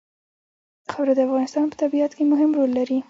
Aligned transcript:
خاوره 0.91 1.13
د 1.15 1.19
افغانستان 1.27 1.65
په 1.71 1.75
طبیعت 1.83 2.11
کې 2.17 2.23
مهم 2.31 2.49
رول 2.57 2.71
لري. 2.79 2.99